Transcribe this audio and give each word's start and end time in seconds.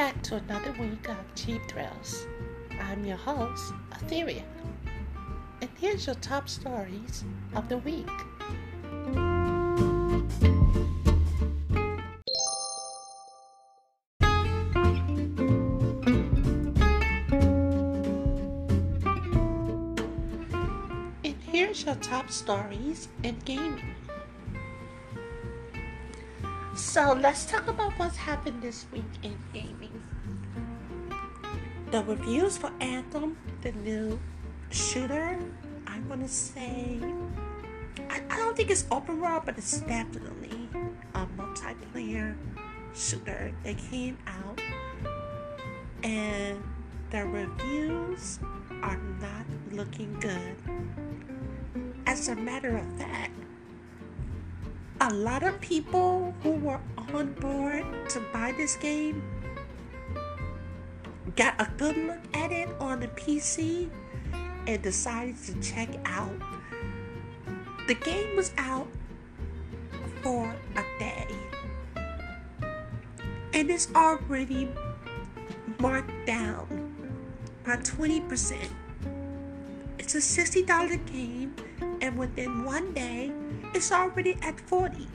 back 0.00 0.22
to 0.22 0.36
another 0.36 0.72
week 0.80 1.10
of 1.10 1.18
Cheap 1.34 1.60
Thrills. 1.68 2.26
I'm 2.80 3.04
your 3.04 3.18
host, 3.18 3.74
Etheria. 3.90 4.44
And 5.60 5.68
here's 5.78 6.06
your 6.06 6.14
top 6.22 6.48
stories 6.48 7.22
of 7.54 7.68
the 7.68 7.76
week. 7.76 8.08
And 21.24 21.36
here's 21.52 21.84
your 21.84 21.96
top 21.96 22.30
stories 22.30 23.08
in 23.22 23.38
gaming. 23.44 23.94
So 26.90 27.12
let's 27.12 27.46
talk 27.46 27.68
about 27.68 27.92
what's 28.00 28.16
happened 28.16 28.62
this 28.62 28.84
week 28.92 29.04
in 29.22 29.38
gaming. 29.52 30.02
The 31.92 32.02
reviews 32.02 32.58
for 32.58 32.72
Anthem, 32.80 33.38
the 33.62 33.70
new 33.70 34.18
shooter, 34.72 35.38
I 35.86 36.00
want 36.08 36.22
to 36.22 36.28
say, 36.28 36.98
I, 38.10 38.20
I 38.28 38.36
don't 38.38 38.56
think 38.56 38.70
it's 38.70 38.86
open 38.90 39.20
world, 39.20 39.44
but 39.46 39.56
it's 39.56 39.82
definitely 39.82 40.68
a 41.14 41.26
multiplayer 41.38 42.36
shooter 42.92 43.52
that 43.62 43.78
came 43.78 44.18
out, 44.26 44.60
and 46.02 46.60
the 47.10 47.24
reviews 47.24 48.40
are 48.82 48.98
not 49.20 49.46
looking 49.70 50.18
good. 50.18 50.56
As 52.06 52.26
a 52.26 52.34
matter 52.34 52.76
of 52.78 52.98
fact, 52.98 53.30
a 55.00 55.14
lot 55.14 55.42
of 55.42 55.58
people 55.60 56.34
who 56.42 56.52
were 56.52 56.80
on 57.14 57.32
board 57.34 57.84
to 58.10 58.20
buy 58.32 58.52
this 58.56 58.76
game 58.76 59.22
got 61.36 61.54
a 61.58 61.66
good 61.78 61.96
look 61.96 62.18
at 62.34 62.52
it 62.52 62.68
on 62.78 63.00
the 63.00 63.08
PC 63.08 63.88
and 64.66 64.82
decided 64.82 65.36
to 65.44 65.58
check 65.60 65.88
out. 66.04 66.32
The 67.88 67.94
game 67.94 68.36
was 68.36 68.52
out 68.58 68.88
for 70.22 70.54
a 70.76 70.82
day 70.98 71.26
and 73.54 73.70
it's 73.70 73.88
already 73.94 74.68
marked 75.78 76.26
down 76.26 76.94
by 77.64 77.76
20%. 77.76 78.58
It's 79.98 80.14
a 80.14 80.18
$60 80.18 81.06
game, 81.06 81.54
within 82.16 82.64
one 82.64 82.92
day, 82.92 83.32
it's 83.74 83.92
already 83.92 84.36
at 84.42 84.60
40. 84.60 85.06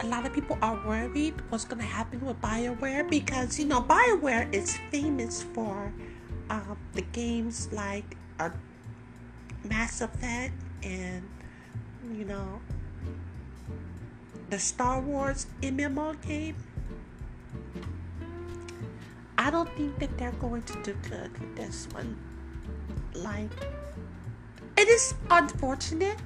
A 0.00 0.06
lot 0.06 0.26
of 0.26 0.32
people 0.32 0.58
are 0.60 0.76
worried 0.86 1.34
what's 1.48 1.64
going 1.64 1.80
to 1.80 1.86
happen 1.86 2.20
with 2.20 2.40
BioWare 2.40 3.08
because, 3.08 3.58
you 3.58 3.64
know, 3.64 3.80
BioWare 3.80 4.52
is 4.52 4.76
famous 4.90 5.42
for 5.42 5.92
um, 6.50 6.76
the 6.92 7.02
games 7.02 7.68
like 7.72 8.16
uh, 8.38 8.50
Mass 9.64 10.00
Effect 10.00 10.52
and, 10.82 11.22
you 12.12 12.24
know, 12.24 12.60
the 14.50 14.58
Star 14.58 15.00
Wars 15.00 15.46
MMO 15.62 16.20
game. 16.26 16.56
I 19.38 19.50
don't 19.50 19.70
think 19.76 19.98
that 19.98 20.16
they're 20.16 20.32
going 20.32 20.62
to 20.62 20.82
do 20.82 20.94
good 21.08 21.38
with 21.40 21.56
this 21.56 21.88
one. 21.92 22.16
Like, 23.14 23.50
it 24.76 24.88
is 24.88 25.14
unfortunate, 25.30 26.18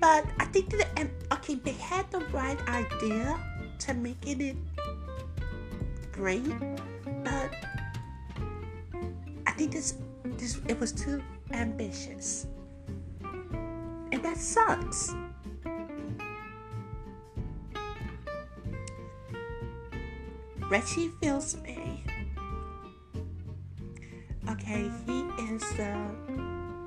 but 0.00 0.26
I 0.38 0.44
think 0.52 0.70
that 0.70 1.08
okay, 1.32 1.54
they 1.54 1.72
had 1.72 2.10
the 2.10 2.20
right 2.32 2.58
idea 2.68 3.38
to 3.78 3.94
making 3.94 4.40
it 4.40 4.56
great, 6.12 6.44
but 7.22 7.50
I 9.46 9.52
think 9.52 9.72
this 9.72 9.94
this 10.24 10.60
it 10.68 10.78
was 10.80 10.92
too 10.92 11.22
ambitious, 11.52 12.46
and 13.22 14.22
that 14.22 14.36
sucks. 14.36 15.14
Reggie 20.68 21.08
Fils-Aimé. 21.20 21.93
Okay, 24.64 24.90
he 25.04 25.20
is 25.52 25.60
the 25.76 25.94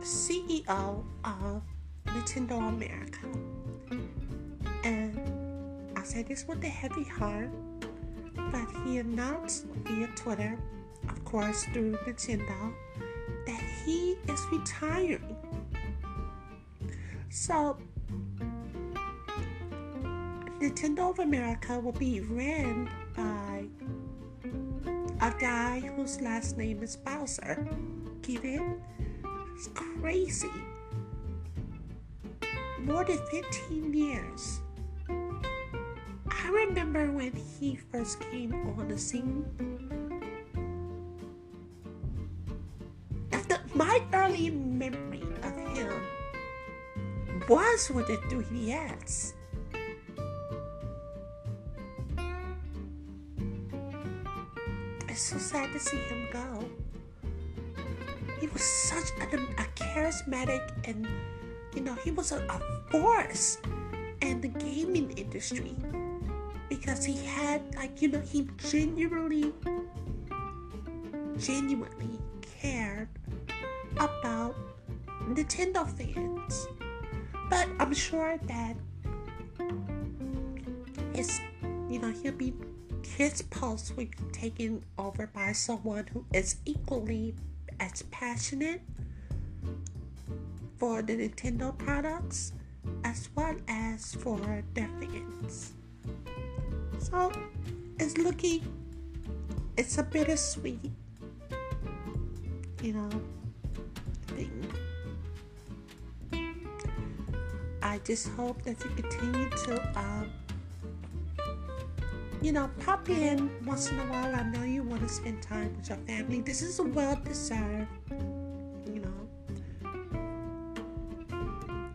CEO 0.02 1.04
of 1.24 1.62
Nintendo 2.08 2.70
America. 2.70 3.20
And 4.84 5.92
I 5.96 6.02
say 6.02 6.24
this 6.24 6.48
with 6.48 6.64
a 6.64 6.70
heavy 6.70 7.04
heart, 7.04 7.52
but 8.34 8.66
he 8.84 8.98
announced 8.98 9.66
via 9.84 10.08
Twitter, 10.16 10.58
of 11.08 11.24
course 11.24 11.66
through 11.66 11.92
Nintendo, 11.98 12.74
that 13.46 13.62
he 13.86 14.18
is 14.28 14.42
retiring. 14.52 15.38
So, 17.30 17.78
Nintendo 20.60 21.12
of 21.12 21.20
America 21.20 21.80
will 21.80 21.92
be 21.92 22.22
ran 22.22 22.90
a 25.22 25.34
guy 25.40 25.80
whose 25.96 26.22
last 26.22 26.58
name 26.58 26.84
is 26.84 26.96
Bowser. 26.96 27.68
Get 28.22 28.46
it? 28.46 28.62
It's 29.56 29.68
crazy. 29.74 30.52
More 32.80 33.04
than 33.04 33.18
15 33.32 33.94
years. 33.94 34.62
I 35.10 36.50
remember 36.50 37.12
when 37.12 37.34
he 37.60 37.76
first 37.76 38.20
came 38.20 38.54
on 38.78 38.88
the 38.88 38.98
scene. 38.98 39.46
The, 43.32 43.60
my 43.74 44.02
early 44.14 44.52
memory 44.52 45.24
of 45.42 45.56
him 45.76 45.94
was 47.50 47.90
with 47.90 48.08
the 48.08 48.18
3DS. 48.30 49.34
So 55.18 55.40
sad 55.40 55.74
to 55.74 55.80
see 55.80 55.98
him 55.98 56.28
go. 56.32 56.64
He 58.40 58.46
was 58.46 58.62
such 58.62 59.10
a, 59.20 59.36
a 59.36 59.66
charismatic 59.74 60.62
and, 60.88 61.08
you 61.74 61.82
know, 61.82 61.96
he 61.96 62.12
was 62.12 62.32
a, 62.32 62.38
a 62.46 62.62
force 62.92 63.58
in 64.22 64.42
the 64.42 64.48
gaming 64.48 65.10
industry 65.18 65.76
because 66.70 67.04
he 67.04 67.18
had, 67.26 67.64
like, 67.76 68.00
you 68.00 68.10
know, 68.10 68.22
he 68.22 68.48
genuinely, 68.70 69.52
genuinely 71.40 72.20
cared 72.62 73.10
about 73.98 74.56
Nintendo 75.34 75.90
fans. 75.98 76.68
But 77.50 77.68
I'm 77.80 77.94
sure 77.94 78.38
that 78.38 78.76
his, 81.16 81.42
you 81.90 81.98
know, 81.98 82.12
he'll 82.12 82.34
be 82.34 82.54
his 83.16 83.42
pulse 83.44 83.92
will 83.96 84.06
be 84.06 84.12
taken 84.32 84.84
over 85.08 85.28
by 85.28 85.54
someone 85.54 86.06
who 86.12 86.26
is 86.34 86.58
equally 86.66 87.34
as 87.80 88.02
passionate 88.12 88.82
for 90.78 91.02
the 91.02 91.14
Nintendo 91.14 91.76
products 91.78 92.52
as 93.06 93.30
well 93.34 93.56
as 93.70 94.16
for 94.16 94.38
their 94.74 94.90
fans. 95.00 95.74
So 97.00 97.32
it's 98.00 98.18
looking, 98.18 98.62
it's 99.78 99.98
a 99.98 100.04
bittersweet, 100.04 100.92
you 102.84 102.94
know, 102.94 103.10
thing. 104.28 104.68
I 107.82 108.00
just 108.00 108.28
hope 108.30 108.62
that 108.64 108.84
you 108.84 108.90
continue 108.90 109.50
to, 109.50 109.98
um, 109.98 110.34
you 112.42 112.52
know, 112.52 112.70
pop 112.86 113.10
in 113.10 113.50
once 113.66 113.90
in 113.90 114.00
a 114.00 114.04
while. 114.04 114.36
I 114.36 114.44
know 114.44 114.64
you 114.64 114.84
want 114.84 115.02
to 115.02 115.10
spend 115.10 115.42
time 115.42 115.76
with 115.76 115.90
your 115.90 115.98
family. 116.00 116.42
This 116.42 116.62
is 116.62 116.80
a 116.80 116.84
well 116.84 117.20
deserved, 117.24 117.88
you 118.86 119.02
know. 119.02 119.28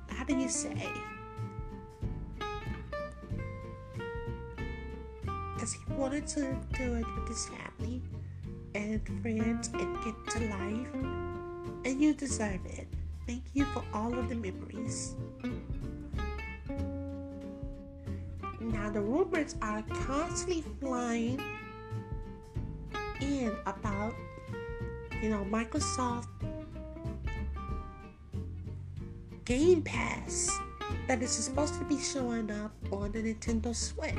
How 0.09 0.25
do 0.25 0.37
you 0.37 0.49
say? 0.49 0.89
Because 5.55 5.75
he 5.75 5.81
wanted 5.95 6.27
to 6.29 6.59
do 6.75 6.95
it 6.95 7.07
with 7.17 7.29
his 7.29 7.49
family 7.49 8.03
and 8.75 9.01
friends 9.23 9.71
and 9.75 10.05
get 10.05 10.15
to 10.31 10.41
life. 10.49 10.95
And 11.85 12.01
you 12.01 12.15
deserve 12.15 12.65
it. 12.67 12.89
Thank 13.27 13.43
you 13.55 13.65
for 13.67 13.85
all 13.93 14.17
of 14.19 14.29
the 14.29 14.35
memories. 14.35 15.15
The 18.93 19.01
rumors 19.01 19.57
are 19.63 19.83
constantly 20.07 20.63
flying 20.81 21.41
in 23.23 23.57
about, 23.65 24.15
you 25.23 25.31
know, 25.31 25.47
Microsoft 25.51 26.27
Game 29.47 29.81
Pass 29.83 30.51
that 31.09 31.23
is 31.23 31.31
supposed 31.31 31.79
to 31.79 31.85
be 31.85 31.99
showing 31.99 32.51
up 32.51 32.73
on 32.91 33.13
the 33.13 33.23
Nintendo 33.23 33.75
Switch. 33.75 34.13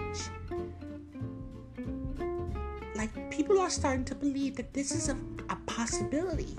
Like, 2.96 3.30
people 3.30 3.60
are 3.60 3.70
starting 3.70 4.06
to 4.06 4.16
believe 4.16 4.56
that 4.56 4.74
this 4.74 4.92
is 4.92 5.10
a, 5.10 5.18
a 5.50 5.56
possibility. 5.68 6.56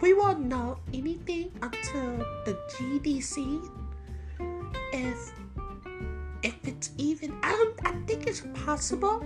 We 0.00 0.14
won't 0.14 0.40
know 0.40 0.78
anything 0.94 1.50
until 1.62 2.18
the 2.44 2.56
GDC 2.76 3.68
if 4.92 5.32
if 6.42 6.56
it's 6.64 6.90
even 6.96 7.36
I 7.42 7.50
don't 7.52 7.86
I 7.86 7.92
think 8.06 8.26
it's 8.26 8.42
possible. 8.64 9.24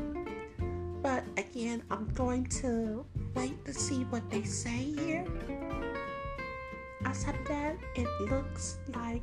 But 1.02 1.24
again, 1.36 1.82
I'm 1.90 2.08
going 2.14 2.46
to 2.62 3.04
wait 3.34 3.62
to 3.66 3.74
see 3.74 4.04
what 4.04 4.28
they 4.30 4.42
say 4.42 4.94
here. 4.96 5.26
Outside 7.04 7.34
of 7.34 7.46
that, 7.48 7.76
it 7.94 8.08
looks 8.30 8.78
like 8.94 9.22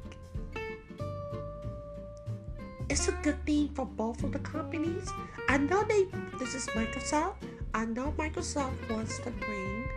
it's 2.88 3.08
a 3.08 3.14
good 3.24 3.44
thing 3.46 3.70
for 3.74 3.86
both 3.86 4.24
of 4.24 4.32
the 4.32 4.40
companies. 4.40 5.10
I 5.50 5.58
know 5.58 5.84
they 5.84 6.06
this 6.38 6.54
is 6.54 6.68
Microsoft. 6.68 7.36
I 7.74 7.86
know 7.86 8.14
Microsoft 8.18 8.78
wants 8.92 9.18
to 9.20 9.32
bring 9.32 9.90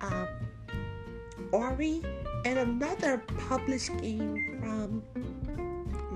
um, 0.00 0.28
Ori 1.52 2.00
and 2.44 2.58
another 2.58 3.18
published 3.48 3.96
game 3.98 4.58
from 4.60 5.02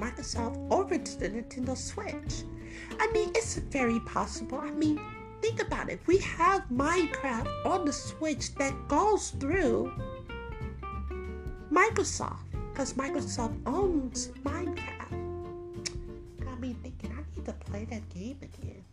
Microsoft 0.08 0.70
over 0.70 0.96
to 0.96 1.18
the 1.18 1.28
Nintendo 1.28 1.76
Switch. 1.76 2.44
I 2.98 3.10
mean, 3.12 3.30
it's 3.34 3.56
very 3.56 4.00
possible. 4.00 4.58
I 4.58 4.70
mean, 4.70 5.00
think 5.42 5.60
about 5.60 5.90
it. 5.90 6.00
We 6.06 6.18
have 6.18 6.64
Minecraft 6.72 7.66
on 7.66 7.84
the 7.84 7.92
Switch 7.92 8.54
that 8.54 8.74
goes 8.88 9.30
through 9.30 9.92
Microsoft 11.70 12.38
because 12.72 12.94
Microsoft 12.94 13.58
owns 13.66 14.28
Minecraft. 14.44 15.10
Got 16.44 16.60
me 16.60 16.74
thinking, 16.82 17.12
I 17.12 17.36
need 17.36 17.44
to 17.44 17.52
play 17.52 17.84
that 17.86 18.08
game 18.08 18.38
again. 18.42 18.84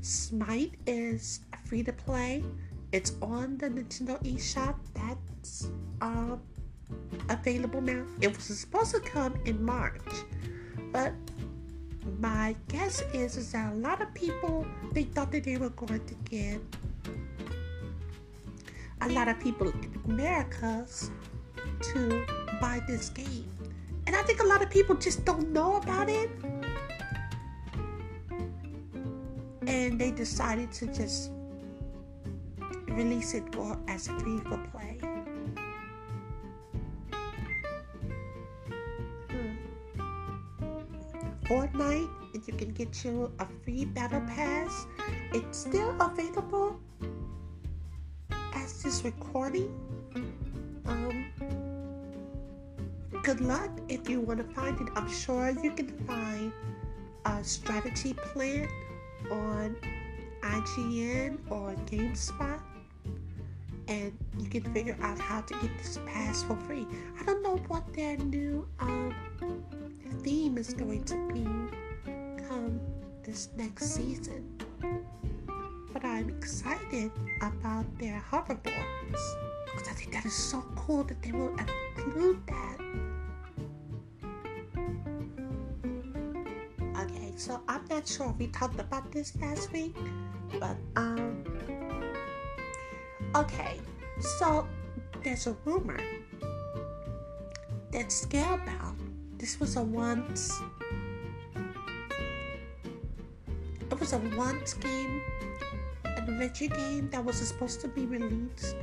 Smite 0.00 0.74
is 0.86 1.40
free 1.64 1.82
to 1.82 1.92
play. 1.92 2.42
It's 2.92 3.12
on 3.20 3.58
the 3.58 3.68
Nintendo 3.68 4.22
eShop. 4.22 4.76
That's 4.94 5.68
um, 6.00 6.40
available 7.28 7.80
now. 7.80 8.04
It 8.20 8.34
was 8.34 8.44
supposed 8.44 8.94
to 8.94 9.00
come 9.00 9.34
in 9.44 9.62
March, 9.64 10.00
but 10.92 11.12
my 12.20 12.54
guess 12.68 13.02
is, 13.12 13.36
is 13.36 13.52
that 13.52 13.72
a 13.72 13.76
lot 13.76 14.00
of 14.00 14.12
people 14.14 14.66
they 14.92 15.04
thought 15.04 15.32
that 15.32 15.44
they 15.44 15.56
were 15.56 15.70
going 15.70 16.04
to 16.06 16.14
get 16.30 16.60
a 19.00 19.08
lot 19.10 19.28
of 19.28 19.38
people 19.40 19.68
in 19.68 20.00
America 20.06 20.86
to 21.80 22.26
buy 22.60 22.80
this 22.86 23.10
game. 23.10 23.50
And 24.06 24.14
I 24.14 24.22
think 24.22 24.40
a 24.40 24.46
lot 24.46 24.62
of 24.62 24.70
people 24.70 24.94
just 24.96 25.24
don't 25.24 25.50
know 25.52 25.76
about 25.76 26.08
it. 26.08 26.30
And 29.66 30.00
they 30.00 30.12
decided 30.12 30.70
to 30.72 30.86
just 30.86 31.32
release 32.88 33.34
it 33.34 33.44
for 33.52 33.78
as 33.88 34.08
free 34.08 34.38
for 34.38 34.58
play. 34.72 35.15
Fortnite, 41.46 42.10
and 42.34 42.42
you 42.46 42.54
can 42.54 42.72
get 42.72 43.04
you 43.04 43.32
a 43.38 43.46
free 43.62 43.84
battle 43.84 44.20
pass. 44.22 44.86
It's 45.32 45.58
still 45.58 45.94
available 46.00 46.80
as 48.54 48.82
this 48.82 49.04
recording. 49.04 49.72
Um, 50.86 51.26
good 53.22 53.40
luck 53.40 53.70
if 53.88 54.08
you 54.08 54.20
want 54.20 54.38
to 54.38 54.54
find 54.54 54.80
it. 54.80 54.88
I'm 54.96 55.10
sure 55.10 55.50
you 55.50 55.70
can 55.70 55.88
find 56.06 56.52
a 57.24 57.44
strategy 57.44 58.14
plan 58.14 58.68
on 59.30 59.76
IGN 60.42 61.38
or 61.50 61.74
GameSpot 61.86 62.60
and 63.88 64.12
you 64.38 64.48
can 64.48 64.62
figure 64.72 64.96
out 65.00 65.18
how 65.18 65.40
to 65.42 65.54
get 65.54 65.70
this 65.78 65.98
pass 66.06 66.42
for 66.42 66.56
free. 66.56 66.86
I 67.20 67.24
don't 67.24 67.42
know 67.42 67.56
what 67.68 67.92
their 67.94 68.16
new 68.16 68.66
um, 68.80 69.14
theme 70.26 70.58
is 70.58 70.74
going 70.74 71.04
to 71.04 71.14
be 71.32 71.44
come 72.48 72.80
this 73.22 73.50
next 73.56 73.94
season, 73.94 74.42
but 75.92 76.04
I'm 76.04 76.28
excited 76.30 77.12
about 77.40 77.86
their 78.00 78.20
hoverboards 78.28 79.22
because 79.66 79.88
I 79.88 79.92
think 79.92 80.12
that 80.14 80.24
is 80.26 80.34
so 80.34 80.64
cool 80.74 81.04
that 81.04 81.22
they 81.22 81.30
will 81.30 81.54
include 81.96 82.44
that. 82.48 82.78
Okay, 87.02 87.32
so 87.36 87.62
I'm 87.68 87.84
not 87.88 88.08
sure 88.08 88.34
we 88.36 88.48
talked 88.48 88.80
about 88.80 89.12
this 89.12 89.32
last 89.40 89.72
week, 89.72 89.94
but 90.58 90.76
um 90.96 91.44
Okay, 93.36 93.78
so 94.18 94.66
there's 95.22 95.46
a 95.46 95.56
rumor 95.64 96.00
that 97.92 98.08
Scalebound, 98.08 99.05
this 99.38 99.60
was 99.60 99.76
a 99.76 99.82
once, 99.82 100.52
it 103.80 104.00
was 104.00 104.12
a 104.12 104.18
once 104.36 104.74
game, 104.74 105.22
an 106.04 106.28
adventure 106.28 106.68
game 106.68 107.08
that 107.10 107.24
was 107.24 107.36
supposed 107.36 107.80
to 107.82 107.88
be 107.88 108.06
released 108.06 108.76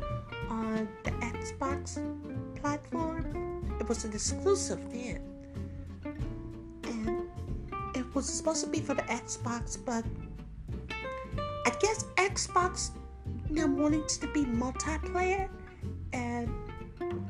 on 0.50 0.88
the 1.04 1.12
Xbox 1.12 2.00
platform. 2.60 3.76
It 3.80 3.90
was 3.90 4.06
an 4.06 4.14
exclusive 4.14 4.80
then. 4.92 5.22
And 6.84 7.28
it 7.96 8.06
was 8.16 8.30
supposed 8.30 8.64
to 8.64 8.70
be 8.70 8.80
for 8.80 8.94
the 8.94 9.04
Xbox, 9.04 9.78
but 9.84 10.06
I 11.66 11.72
guess 11.82 12.06
Xbox 12.16 12.92
now 13.50 13.68
wanting 13.68 14.06
to 14.08 14.28
be 14.34 14.46
multiplayer 14.46 15.50
and 16.14 16.50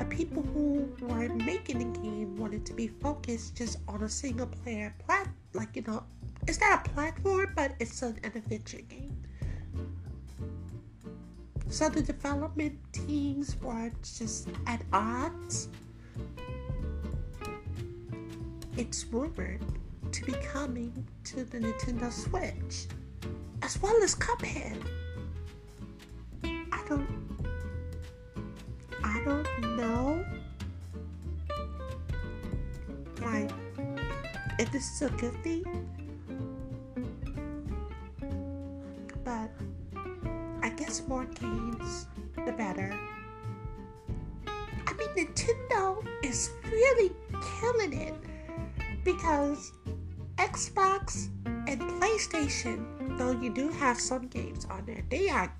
people 0.09 0.43
who 0.53 0.87
were 1.01 1.29
making 1.29 1.79
the 1.79 1.99
game 1.99 2.35
wanted 2.37 2.65
to 2.65 2.73
be 2.73 2.87
focused 2.87 3.55
just 3.55 3.77
on 3.87 4.03
a 4.03 4.09
single 4.09 4.47
player 4.47 4.93
plat 5.05 5.27
like 5.53 5.75
you 5.75 5.81
know 5.87 6.03
it's 6.47 6.59
not 6.59 6.85
a 6.85 6.89
platform 6.89 7.51
but 7.55 7.73
it's 7.79 8.01
an, 8.01 8.19
an 8.23 8.31
adventure 8.35 8.81
game. 8.81 9.15
So 11.69 11.89
the 11.89 12.01
development 12.01 12.77
teams 12.91 13.59
were 13.61 13.91
just 14.03 14.47
at 14.67 14.83
odds. 14.93 15.69
It's 18.77 19.05
rumored 19.05 19.61
to 20.11 20.25
be 20.25 20.33
coming 20.33 21.07
to 21.23 21.43
the 21.43 21.59
nintendo 21.59 22.11
switch 22.11 22.85
as 23.63 23.81
well 23.81 24.03
as 24.03 24.13
cuphead 24.13 24.77
this 34.73 35.03
is 35.03 35.11
good 35.11 35.43
thing. 35.43 35.63
But 39.23 39.51
I 40.63 40.69
guess 40.69 41.03
more 41.07 41.25
games 41.25 42.07
the 42.43 42.51
better. 42.53 42.91
I 44.47 44.93
mean 44.93 45.09
Nintendo 45.15 46.03
is 46.23 46.49
really 46.65 47.11
killing 47.61 47.93
it 47.93 48.15
because 49.03 49.71
Xbox 50.37 51.29
and 51.45 51.79
PlayStation 52.01 53.17
though 53.19 53.31
you 53.39 53.53
do 53.53 53.69
have 53.69 53.99
some 53.99 54.27
games 54.27 54.65
on 54.71 54.83
there 54.87 55.03
they 55.11 55.29
are 55.29 55.53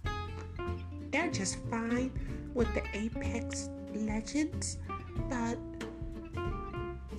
they're 1.12 1.30
just 1.30 1.58
fine 1.70 2.12
with 2.56 2.74
the 2.74 2.82
Apex 2.98 3.70
Legends, 3.94 4.80
but 5.30 5.58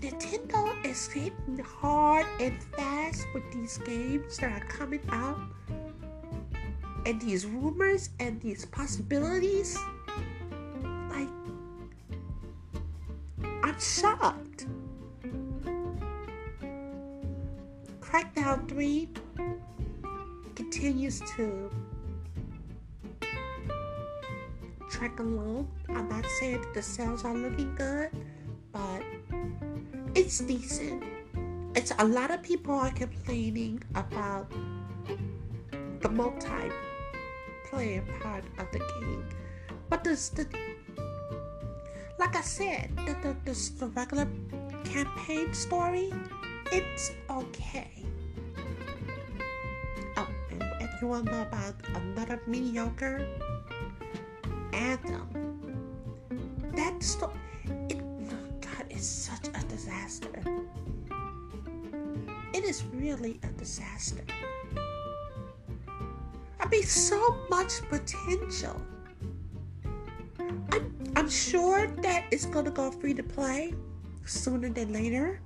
Nintendo 0.00 0.84
is 0.84 1.06
hitting 1.08 1.58
hard 1.64 2.26
and 2.40 2.62
fast 2.76 3.26
with 3.34 3.42
these 3.52 3.78
games 3.78 4.36
that 4.38 4.52
are 4.52 4.66
coming 4.66 5.00
out 5.10 5.40
and 7.06 7.20
these 7.20 7.46
rumors 7.46 8.10
and 8.20 8.40
these 8.40 8.64
possibilities. 8.66 9.78
Like, 11.10 11.28
I'm 13.62 13.78
shocked. 13.78 14.66
Crackdown 18.00 18.68
3 18.68 19.08
continues 20.54 21.20
to 21.36 21.70
track 24.90 25.18
along. 25.18 25.68
I'm 25.88 26.08
not 26.08 26.24
saying 26.38 26.60
that 26.62 26.74
the 26.74 26.82
sales 26.82 27.24
are 27.24 27.34
looking 27.34 27.74
good, 27.74 28.10
but 28.72 29.02
it's 30.14 30.38
decent. 30.40 31.02
It's 31.74 31.92
a 31.98 32.04
lot 32.04 32.30
of 32.30 32.42
people 32.42 32.74
are 32.74 32.90
complaining 32.90 33.82
about 33.94 34.50
the 36.00 36.08
multiplayer 36.08 36.72
part 38.20 38.44
of 38.58 38.70
the 38.72 38.78
game, 38.78 39.26
but 39.88 40.04
there's 40.04 40.28
the 40.30 40.46
like 42.18 42.36
I 42.36 42.42
said, 42.42 42.90
the, 42.96 43.16
the, 43.22 43.36
the, 43.44 43.70
the 43.78 43.86
regular 43.88 44.28
campaign 44.84 45.52
story, 45.52 46.12
it's 46.72 47.10
okay. 47.28 47.90
Oh, 50.16 50.28
and 50.50 50.62
if 50.80 51.02
you 51.02 51.08
want 51.08 51.26
to 51.26 51.32
know 51.32 51.42
about 51.42 51.74
another 51.94 52.40
mediocre 52.46 53.26
anthem, 54.72 55.28
that 56.74 57.02
story, 57.02 57.32
disaster. 60.20 60.42
It 62.52 62.64
is 62.64 62.84
really 62.92 63.40
a 63.42 63.48
disaster. 63.48 64.24
I 66.60 66.68
mean, 66.70 66.82
so 66.84 67.36
much 67.50 67.82
potential. 67.88 68.80
I'm, 70.38 71.12
I'm 71.16 71.28
sure 71.28 71.86
that 72.02 72.24
it's 72.30 72.46
going 72.46 72.64
to 72.64 72.70
go 72.70 72.90
free 72.90 73.14
to 73.14 73.22
play 73.22 73.74
sooner 74.24 74.68
than 74.68 74.92
later. 74.92 75.40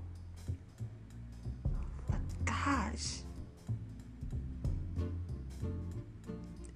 But 2.09 2.21
gosh, 2.45 3.23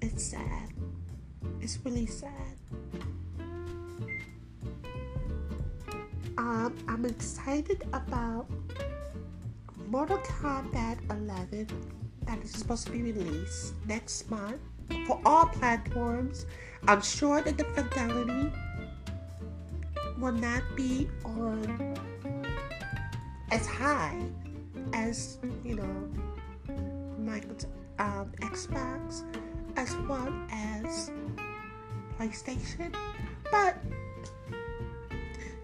it's 0.01 0.25
sad. 0.25 0.73
It's 1.61 1.79
really 1.85 2.07
sad. 2.07 2.42
Um, 6.43 6.77
I'm 6.89 7.05
excited 7.05 7.85
about 7.93 8.51
Mortal 9.87 10.19
Kombat 10.19 10.99
11 11.09 11.69
that 12.27 12.43
is 12.43 12.51
supposed 12.51 12.87
to 12.87 12.91
be 12.91 13.01
released 13.01 13.75
next 13.87 14.29
month 14.29 14.59
for 15.07 15.21
all 15.25 15.47
platforms. 15.47 16.47
I'm 16.89 17.01
sure 17.01 17.43
that 17.43 17.57
the 17.57 17.63
fidelity 17.63 18.53
will 20.19 20.33
not 20.33 20.65
be 20.75 21.09
on 21.25 21.97
as 23.53 23.65
high 23.65 24.19
as 24.95 25.39
you 25.65 25.77
know 25.77 26.11
Microsoft 27.21 27.67
um, 28.01 28.33
Xbox 28.41 29.23
as 29.77 29.95
well 30.09 30.35
as 30.51 31.13
PlayStation, 32.19 32.93
but 33.53 33.77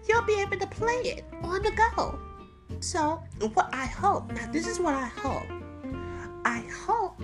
you'll 0.09 0.23
be 0.23 0.41
able 0.41 0.57
to 0.57 0.67
play 0.67 1.01
it 1.05 1.23
on 1.43 1.61
the 1.61 1.71
go. 1.95 2.19
So, 2.79 3.21
what 3.53 3.69
I 3.73 3.85
hope 3.85 4.31
now, 4.31 4.51
this 4.51 4.67
is 4.67 4.79
what 4.79 4.95
I 4.95 5.05
hope. 5.05 5.47
I 6.43 6.63
hope 6.85 7.21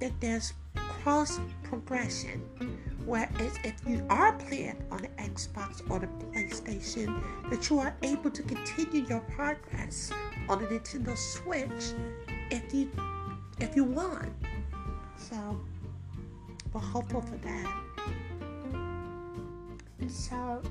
that 0.00 0.12
there's 0.20 0.52
cross 0.74 1.40
progression, 1.62 2.42
whereas 3.06 3.58
if 3.64 3.74
you 3.86 4.04
are 4.10 4.32
playing 4.34 4.76
on 4.90 5.02
the 5.02 5.08
Xbox 5.22 5.88
or 5.90 6.00
the 6.00 6.08
PlayStation, 6.26 7.22
that 7.50 7.70
you 7.70 7.78
are 7.78 7.96
able 8.02 8.30
to 8.30 8.42
continue 8.42 9.06
your 9.06 9.20
progress 9.20 10.10
on 10.48 10.62
the 10.62 10.68
Nintendo 10.68 11.16
Switch 11.16 11.94
if 12.50 12.74
you 12.74 12.90
if 13.60 13.74
you 13.74 13.84
want. 13.84 14.32
So, 15.16 15.58
we're 16.72 16.80
hopeful 16.80 17.22
for 17.22 17.36
that. 17.36 17.82
So, 20.08 20.62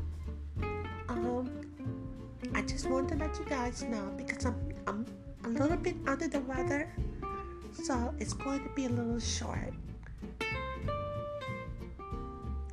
um, 1.15 1.49
I 2.53 2.61
just 2.61 2.89
want 2.89 3.09
to 3.09 3.15
let 3.15 3.37
you 3.39 3.45
guys 3.45 3.83
know 3.83 4.11
because 4.17 4.45
I'm 4.45 4.55
I'm 4.87 5.05
a 5.45 5.49
little 5.49 5.77
bit 5.77 5.95
under 6.07 6.27
the 6.27 6.39
weather, 6.41 6.91
so 7.71 8.13
it's 8.19 8.33
going 8.33 8.63
to 8.63 8.69
be 8.75 8.85
a 8.85 8.89
little 8.89 9.19
short. 9.19 9.73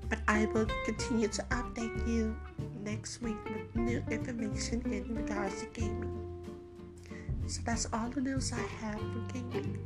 But 0.09 0.19
I 0.29 0.47
will 0.47 0.67
continue 0.85 1.29
to 1.29 1.43
update 1.51 2.09
you 2.09 2.37
next 2.85 3.23
week 3.23 3.37
with 3.45 3.77
new 3.77 4.03
information 4.11 4.83
in 4.93 5.15
regards 5.15 5.61
to 5.61 5.67
gaming. 5.67 6.19
So 7.47 7.61
that's 7.65 7.89
all 7.93 8.09
the 8.11 8.21
news 8.21 8.53
I 8.53 8.61
have 8.85 8.99
for 9.01 9.33
gaming. 9.33 9.79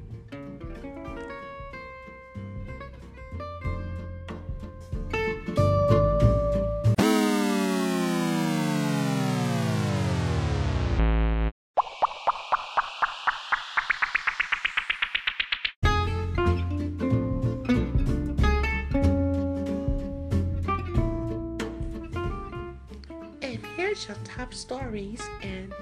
And 23.97 24.05
here's 24.05 24.19
top 24.29 24.53
stories 24.53 25.23
in 25.41 25.73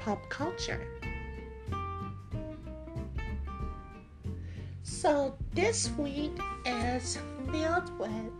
pop 0.00 0.28
culture. 0.28 0.84
So 4.82 5.36
this 5.52 5.88
week 5.90 6.32
is 6.66 7.18
filled 7.52 7.96
with 8.00 8.32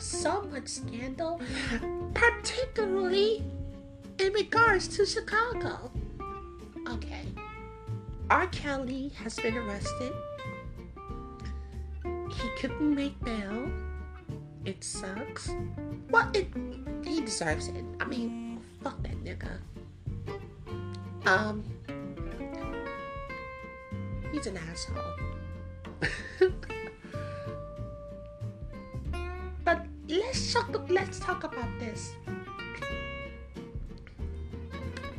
so 0.00 0.42
much 0.42 0.66
scandal, 0.66 1.40
particularly 2.14 3.44
in 4.18 4.32
regards 4.32 4.88
to 4.96 5.06
Chicago. 5.06 5.92
Okay. 6.88 7.26
R. 8.28 8.48
Kelly 8.48 9.12
has 9.22 9.36
been 9.36 9.56
arrested. 9.56 10.12
He 12.02 12.48
couldn't 12.58 12.92
make 12.92 13.16
bail. 13.24 13.70
It 14.64 14.82
sucks. 14.82 15.50
Well, 16.10 16.30
it 16.34 16.48
he 17.14 17.20
deserves 17.20 17.68
it. 17.68 17.84
I 18.00 18.06
mean, 18.06 18.60
fuck 18.82 19.00
that 19.02 19.22
nigga. 19.22 19.58
Um, 21.26 21.64
he's 24.32 24.46
an 24.46 24.58
asshole. 24.58 25.14
but 29.64 29.86
let's 30.08 30.52
talk. 30.52 30.90
Let's 30.90 31.20
talk 31.20 31.44
about 31.44 31.68
this. 31.78 32.12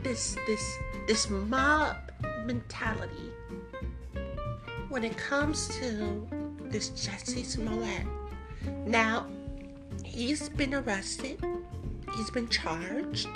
This 0.04 0.38
this 0.46 0.78
this 1.08 1.30
mob 1.30 1.96
mentality 2.46 3.32
when 4.90 5.04
it 5.04 5.18
comes 5.18 5.70
to 5.80 6.28
this 6.66 6.90
Jussie 6.90 7.46
Smollett. 7.46 8.06
Now, 8.86 9.28
he's 10.04 10.50
been 10.50 10.74
arrested. 10.75 11.44
He's 12.15 12.29
been 12.29 12.48
charged 12.48 13.29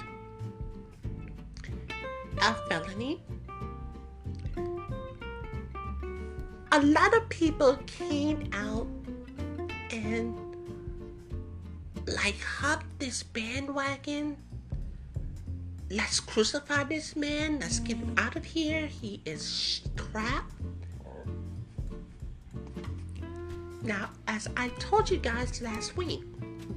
a 2.42 2.54
felony. 2.70 3.22
A 6.72 6.82
lot 6.82 7.14
of 7.16 7.28
people 7.30 7.78
came 7.88 8.50
out 8.54 8.88
and 9.92 10.38
like 12.08 12.40
hopped 12.40 13.00
this 13.00 13.24
bandwagon. 13.24 14.38
Let's 15.90 16.20
crucify 16.20 16.84
this 16.84 17.16
man. 17.16 17.60
Let's 17.60 17.80
get 17.80 17.98
him 17.98 18.14
out 18.18 18.36
of 18.36 18.46
here. 18.46 18.86
He 18.86 19.22
is 19.26 19.82
crap. 19.98 20.50
Now, 23.82 24.12
as 24.28 24.48
I 24.56 24.70
told 24.80 25.10
you 25.10 25.18
guys 25.18 25.62
last 25.62 25.98
week, 25.98 26.22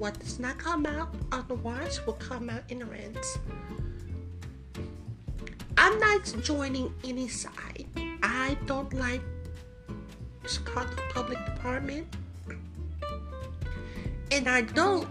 what 0.02 0.18
does 0.18 0.40
not 0.40 0.58
come 0.58 0.84
out 0.84 1.14
on 1.30 1.44
the 1.46 1.54
watch 1.54 2.04
will 2.04 2.14
come 2.14 2.50
out 2.50 2.64
in 2.70 2.80
the 2.80 2.84
rents. 2.84 3.38
I'm 5.78 5.96
not 6.00 6.24
joining 6.42 6.92
any 7.04 7.28
side. 7.28 7.86
I 8.20 8.56
don't 8.66 8.92
like 8.92 9.20
Chicago 10.44 10.90
Public 11.14 11.38
Department. 11.46 12.08
And 14.32 14.48
I 14.48 14.62
don't 14.62 15.08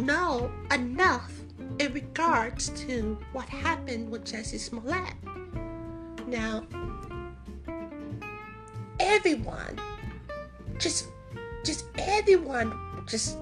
know 0.00 0.52
enough 0.70 1.32
in 1.78 1.94
regards 1.94 2.68
to 2.84 3.18
what 3.32 3.48
happened 3.48 4.10
with 4.10 4.26
Jussie 4.26 4.60
Smollett. 4.60 5.14
Now, 6.26 6.66
everyone, 9.00 9.80
just, 10.78 11.06
just 11.64 11.86
everyone, 11.96 12.78
just 13.06 13.38